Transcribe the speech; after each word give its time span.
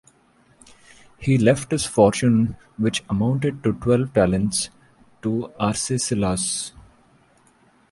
He 1.19 1.37
left 1.37 1.69
his 1.69 1.85
fortune, 1.85 2.57
which 2.77 3.03
amounted 3.07 3.61
to 3.61 3.73
twelve 3.73 4.15
talents, 4.15 4.71
to 5.21 5.51
Arcesilaus. 5.59 6.71